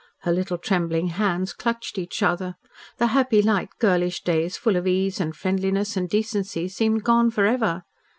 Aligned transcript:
Her 0.21 0.31
little 0.31 0.57
trembling 0.57 1.09
hands 1.09 1.53
clutched 1.53 1.99
each 1.99 2.23
other. 2.23 2.55
The 2.97 3.05
happy, 3.13 3.39
light 3.43 3.69
girlish 3.79 4.23
days 4.23 4.57
full 4.57 4.75
of 4.75 4.87
ease 4.87 5.19
and 5.19 5.35
friendliness 5.35 5.95
and 5.95 6.09
decency 6.09 6.69
seemed 6.69 7.03
gone 7.03 7.29
forever. 7.29 7.83